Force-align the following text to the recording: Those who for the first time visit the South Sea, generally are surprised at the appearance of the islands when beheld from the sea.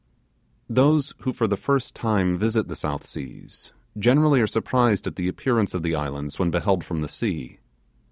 Those 0.67 1.13
who 1.19 1.31
for 1.31 1.45
the 1.47 1.55
first 1.55 1.93
time 1.93 2.35
visit 2.35 2.67
the 2.67 2.75
South 2.75 3.05
Sea, 3.05 3.45
generally 3.95 4.41
are 4.41 4.47
surprised 4.47 5.05
at 5.05 5.15
the 5.15 5.27
appearance 5.27 5.75
of 5.75 5.83
the 5.83 5.93
islands 5.93 6.39
when 6.39 6.49
beheld 6.49 6.83
from 6.83 7.01
the 7.01 7.07
sea. 7.07 7.59